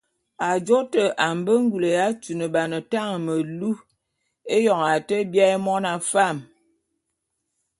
Ajô 0.49 0.77
te 0.93 1.01
a 1.25 1.27
mbe 1.37 1.53
ngule 1.63 1.89
ya 1.99 2.05
tuneban 2.21 2.71
tañe 2.91 3.17
melu 3.25 3.69
éyoñ 4.55 4.81
a 4.93 4.95
te 5.07 5.15
biaé 5.31 5.55
mona 5.65 5.91
fam. 6.11 6.37